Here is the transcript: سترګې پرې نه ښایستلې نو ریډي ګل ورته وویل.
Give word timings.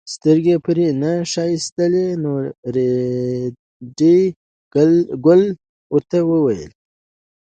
سترګې 0.13 0.55
پرې 0.65 0.87
نه 1.01 1.11
ښایستلې 1.31 2.07
نو 2.23 2.33
ریډي 2.75 4.19
ګل 5.25 5.41
ورته 5.93 6.19
وویل. 6.29 6.71